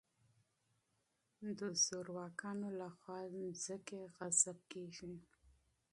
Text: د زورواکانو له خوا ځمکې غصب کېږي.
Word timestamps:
د 1.57 1.59
زورواکانو 1.85 2.67
له 2.79 2.87
خوا 2.97 3.19
ځمکې 3.63 3.99
غصب 4.15 4.57
کېږي. 4.71 5.13